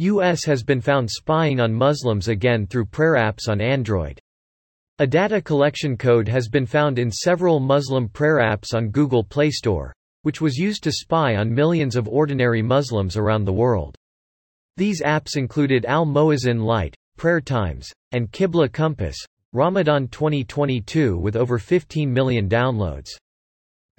U.S. 0.00 0.46
has 0.46 0.62
been 0.62 0.80
found 0.80 1.10
spying 1.10 1.60
on 1.60 1.74
Muslims 1.74 2.28
again 2.28 2.66
through 2.66 2.86
prayer 2.86 3.16
apps 3.16 3.50
on 3.50 3.60
Android. 3.60 4.18
A 4.98 5.06
data 5.06 5.42
collection 5.42 5.94
code 5.94 6.26
has 6.26 6.48
been 6.48 6.64
found 6.64 6.98
in 6.98 7.10
several 7.10 7.60
Muslim 7.60 8.08
prayer 8.08 8.38
apps 8.38 8.72
on 8.72 8.88
Google 8.88 9.22
Play 9.22 9.50
Store, 9.50 9.92
which 10.22 10.40
was 10.40 10.56
used 10.56 10.82
to 10.84 10.90
spy 10.90 11.36
on 11.36 11.54
millions 11.54 11.96
of 11.96 12.08
ordinary 12.08 12.62
Muslims 12.62 13.18
around 13.18 13.44
the 13.44 13.52
world. 13.52 13.94
These 14.78 15.02
apps 15.02 15.36
included 15.36 15.84
Al-Moazin 15.84 16.64
Lite, 16.64 16.94
Prayer 17.18 17.42
Times, 17.42 17.92
and 18.12 18.32
Qibla 18.32 18.72
Compass, 18.72 19.18
Ramadan 19.52 20.08
2022 20.08 21.18
with 21.18 21.36
over 21.36 21.58
15 21.58 22.10
million 22.10 22.48
downloads. 22.48 23.10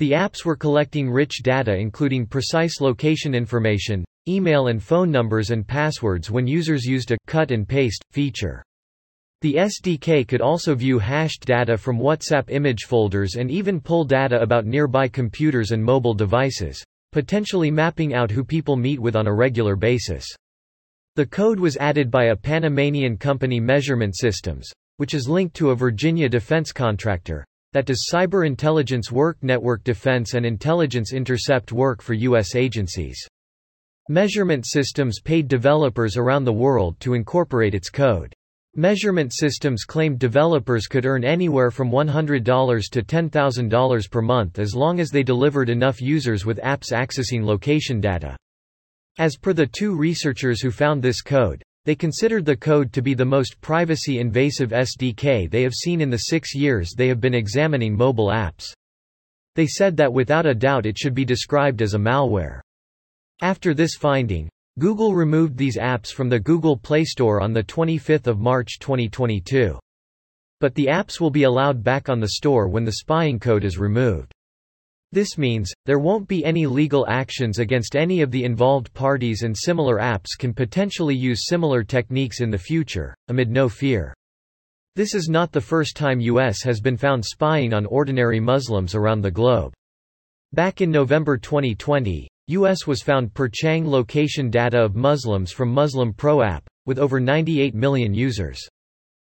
The 0.02 0.14
apps 0.14 0.44
were 0.44 0.56
collecting 0.56 1.12
rich 1.12 1.44
data 1.44 1.78
including 1.78 2.26
precise 2.26 2.82
location 2.82 3.36
information, 3.36 4.04
email 4.28 4.66
and 4.66 4.82
phone 4.82 5.12
numbers 5.12 5.52
and 5.52 5.68
passwords 5.68 6.32
when 6.32 6.48
users 6.48 6.86
used 6.86 7.12
a 7.12 7.18
cut 7.28 7.52
and 7.52 7.68
paste 7.68 8.04
feature. 8.10 8.64
The 9.42 9.58
SDK 9.58 10.28
could 10.28 10.42
also 10.42 10.74
view 10.74 10.98
hashed 10.98 11.46
data 11.46 11.78
from 11.78 12.00
WhatsApp 12.00 12.46
image 12.48 12.86
folders 12.86 13.36
and 13.36 13.52
even 13.52 13.80
pull 13.80 14.04
data 14.04 14.42
about 14.42 14.66
nearby 14.66 15.08
computers 15.08 15.70
and 15.70 15.84
mobile 15.84 16.16
devices, 16.16 16.84
potentially 17.12 17.70
mapping 17.70 18.16
out 18.16 18.32
who 18.32 18.44
people 18.44 18.78
meet 18.78 19.00
with 19.00 19.16
on 19.16 19.28
a 19.28 19.36
regular 19.36 19.76
basis. 19.76 20.26
The 21.16 21.28
code 21.28 21.60
was 21.60 21.78
added 21.78 22.10
by 22.10 22.30
a 22.30 22.36
Panamanian 22.36 23.18
company 23.18 23.60
Measurement 23.60 24.18
Systems, 24.18 24.68
which 24.98 25.14
is 25.14 25.30
linked 25.30 25.56
to 25.58 25.70
a 25.70 25.76
Virginia 25.76 26.28
defense 26.28 26.72
contractor, 26.72 27.46
that 27.74 27.86
does 27.86 28.08
cyber 28.12 28.46
intelligence 28.46 29.12
work 29.12 29.38
network 29.42 29.84
defense 29.84 30.34
and 30.34 30.46
intelligence 30.46 31.14
intercept 31.14 31.72
work 31.72 32.02
for 32.02 32.14
U.S. 32.14 32.56
agencies. 32.56 33.18
Measurement 34.10 34.66
Systems 34.66 35.22
paid 35.22 35.48
developers 35.48 36.18
around 36.18 36.44
the 36.44 36.52
world 36.52 37.00
to 37.00 37.14
incorporate 37.14 37.74
its 37.74 37.90
code. 37.90 38.34
Measurement 38.76 39.34
Systems 39.34 39.84
claimed 39.84 40.18
developers 40.18 40.88
could 40.88 41.06
earn 41.06 41.24
anywhere 41.24 41.72
from 41.72 41.92
$100 41.92 42.90
to 42.90 43.02
$10,000 43.02 44.12
per 44.12 44.22
month 44.22 44.60
as 44.60 44.74
long 44.74 45.00
as 45.00 45.10
they 45.10 45.24
delivered 45.24 45.70
enough 45.70 46.02
users 46.02 46.46
with 46.46 46.58
apps 46.60 46.92
accessing 46.94 47.44
location 47.44 48.00
data. 48.00 48.36
As 49.20 49.36
per 49.36 49.54
the 49.54 49.68
two 49.68 49.96
researchers 49.96 50.62
who 50.62 50.72
found 50.72 51.02
this 51.02 51.22
code, 51.22 51.62
they 51.86 51.96
considered 51.96 52.46
the 52.46 52.56
code 52.56 52.94
to 52.94 53.02
be 53.02 53.14
the 53.14 53.26
most 53.26 53.60
privacy-invasive 53.62 54.70
SDK 54.70 55.50
they 55.50 55.64
have 55.64 55.74
seen 55.74 56.02
in 56.02 56.10
the 56.10 56.18
six 56.18 56.54
years 56.54 56.94
they 56.96 57.08
have 57.08 57.20
been 57.20 57.34
examining 57.34 57.96
mobile 57.96 58.28
apps. 58.28 58.72
They 59.56 59.68
said 59.68 59.98
that 59.98 60.14
without 60.14 60.46
a 60.46 60.54
doubt 60.54 60.86
it 60.86 60.98
should 60.98 61.14
be 61.14 61.26
described 61.26 61.82
as 61.82 61.94
a 61.94 62.00
malware. 62.00 62.62
After 63.42 63.74
this 63.74 63.96
finding, 63.96 64.50
Google 64.80 65.14
removed 65.14 65.58
these 65.58 65.78
apps 65.78 66.14
from 66.14 66.30
the 66.30 66.40
Google 66.40 66.78
Play 66.78 67.04
Store 67.04 67.42
on 67.42 67.54
25 67.54 68.40
March 68.40 68.80
2022. 68.80 69.78
But 70.60 70.76
the 70.76 70.86
apps 70.86 71.20
will 71.20 71.32
be 71.32 71.44
allowed 71.44 71.84
back 71.84 72.08
on 72.08 72.20
the 72.20 72.30
store 72.30 72.68
when 72.68 72.86
the 72.86 72.94
spying 72.94 73.40
code 73.40 73.66
is 73.66 73.78
removed. 73.78 74.32
This 75.14 75.38
means, 75.38 75.74
there 75.86 76.00
won't 76.00 76.28
be 76.28 76.46
any 76.46 76.66
legal 76.66 77.06
actions 77.10 77.60
against 77.60 77.98
any 77.98 78.22
of 78.22 78.32
the 78.32 78.46
involved 78.46 78.94
parties 78.94 79.44
and 79.44 79.54
similar 79.58 79.98
apps 79.98 80.38
can 80.40 80.54
potentially 80.54 81.16
use 81.16 81.48
similar 81.48 81.84
techniques 81.84 82.40
in 82.40 82.50
the 82.50 82.58
future, 82.58 83.14
amid 83.28 83.50
no 83.50 83.68
fear. 83.68 84.14
This 84.96 85.14
is 85.14 85.28
not 85.28 85.52
the 85.52 85.60
first 85.60 85.98
time 85.98 86.22
US 86.22 86.64
has 86.64 86.80
been 86.80 86.96
found 86.96 87.26
spying 87.26 87.74
on 87.74 87.86
ordinary 87.88 88.40
Muslims 88.40 88.96
around 88.96 89.22
the 89.22 89.32
globe. 89.32 89.74
Back 90.54 90.80
in 90.80 90.90
November 90.92 91.38
2020, 91.38 92.30
US 92.48 92.88
was 92.88 93.02
found 93.02 93.34
perchang 93.34 93.86
location 93.86 94.50
data 94.50 94.82
of 94.82 94.96
Muslims 94.96 95.52
from 95.52 95.74
Muslim 95.74 96.14
Pro 96.14 96.42
app, 96.42 96.66
with 96.86 97.00
over 97.00 97.20
98 97.20 97.76
million 97.76 98.14
users. 98.14 98.60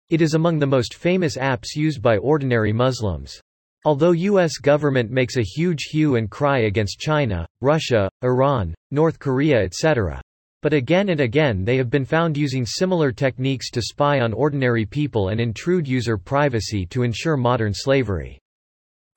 It 0.10 0.22
is 0.22 0.36
among 0.36 0.60
the 0.60 0.68
most 0.68 0.94
famous 0.94 1.38
apps 1.38 1.76
used 1.76 2.02
by 2.02 2.18
ordinary 2.18 2.72
Muslims. 2.72 3.42
Although 3.86 4.14
U.S. 4.14 4.58
government 4.58 5.12
makes 5.12 5.38
a 5.38 5.44
huge 5.44 5.84
hue 5.92 6.16
and 6.16 6.28
cry 6.28 6.62
against 6.62 7.00
China, 7.00 7.48
Russia, 7.62 8.10
Iran, 8.24 8.74
North 8.90 9.20
Korea 9.20 9.62
etc. 9.62 10.20
But 10.64 10.74
again 10.74 11.10
and 11.10 11.20
again 11.20 11.64
they 11.64 11.78
have 11.78 11.92
been 11.92 12.04
found 12.04 12.36
using 12.36 12.66
similar 12.66 13.12
techniques 13.12 13.70
to 13.70 13.84
spy 13.84 14.22
on 14.22 14.34
ordinary 14.34 14.88
people 14.88 15.30
and 15.30 15.40
intrude 15.40 15.88
user 15.88 16.18
privacy 16.18 16.88
to 16.88 17.04
ensure 17.04 17.38
modern 17.38 17.72
slavery. 17.76 18.40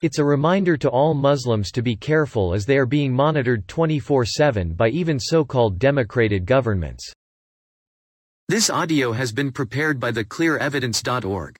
It's 0.01 0.19
a 0.19 0.23
reminder 0.23 0.77
to 0.77 0.89
all 0.89 1.15
Muslims 1.15 1.71
to 1.71 1.81
be 1.81 1.95
careful 1.95 2.53
as 2.53 2.67
they 2.67 2.77
are 2.77 2.85
being 2.85 3.11
monitored 3.11 3.67
24-7 3.67 4.77
by 4.77 4.89
even 4.89 5.19
so-called 5.19 5.79
democrated 5.79 6.45
governments. 6.45 7.11
This 8.47 8.69
audio 8.69 9.11
has 9.13 9.31
been 9.31 9.51
prepared 9.51 9.99
by 9.99 10.11
theclearevidence.org. 10.11 11.55